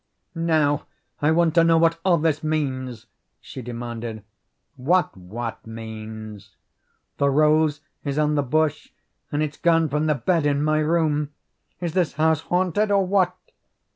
"Now 0.33 0.87
I 1.21 1.29
want 1.29 1.53
to 1.53 1.63
know 1.63 1.77
what 1.77 1.99
all 2.03 2.17
this 2.17 2.43
means?" 2.43 3.05
she 3.39 3.61
demanded. 3.61 4.23
"What 4.75 5.15
what 5.15 5.67
means?" 5.67 6.55
"The 7.19 7.29
rose 7.29 7.81
is 8.03 8.17
on 8.17 8.33
the 8.33 8.41
bush, 8.41 8.89
and 9.31 9.43
it's 9.43 9.57
gone 9.57 9.89
from 9.89 10.07
the 10.07 10.15
bed 10.15 10.47
in 10.47 10.63
my 10.63 10.79
room! 10.79 11.29
Is 11.81 11.93
this 11.93 12.13
house 12.13 12.41
haunted, 12.41 12.89
or 12.89 13.05
what?" 13.05 13.37